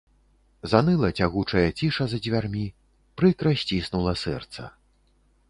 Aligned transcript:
Заныла 0.71 1.09
цягучая 1.19 1.65
ціша 1.81 2.07
за 2.15 2.21
дзвярмі, 2.23 2.65
прыкра 3.21 3.55
сціснула 3.65 4.17
сэрца. 4.25 4.63